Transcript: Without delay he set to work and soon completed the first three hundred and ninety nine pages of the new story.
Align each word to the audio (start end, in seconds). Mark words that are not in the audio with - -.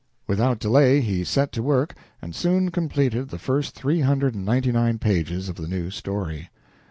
Without 0.25 0.57
delay 0.57 0.99
he 0.99 1.23
set 1.23 1.51
to 1.51 1.61
work 1.61 1.93
and 2.23 2.33
soon 2.33 2.71
completed 2.71 3.29
the 3.29 3.37
first 3.37 3.75
three 3.75 3.99
hundred 4.01 4.33
and 4.33 4.43
ninety 4.43 4.71
nine 4.71 4.97
pages 4.97 5.47
of 5.47 5.57
the 5.57 5.67
new 5.67 5.91
story. 5.91 6.49